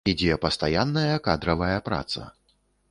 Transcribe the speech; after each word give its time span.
Ідзе 0.11 0.37
пастаянная 0.45 1.21
кадравая 1.29 1.77
праца. 1.89 2.29